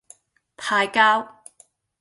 [0.57, 1.27] 派膠